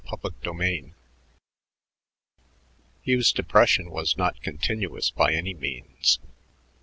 [0.09, 0.93] CHAPTER XVII
[3.05, 6.17] Hugh's depression was not continuous by any means.